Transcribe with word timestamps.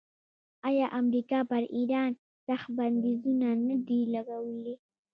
آیا 0.67 0.87
امریکا 0.99 1.39
پر 1.49 1.63
ایران 1.77 2.11
سخت 2.47 2.69
بندیزونه 2.77 3.49
نه 3.67 3.75
دي 3.87 3.99
لګولي؟ 4.13 4.75